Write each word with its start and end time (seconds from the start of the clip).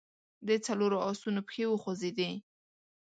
د 0.47 0.49
څلورو 0.65 0.97
آسونو 1.09 1.41
پښې 1.47 1.63
وخوځېدې. 1.67 2.31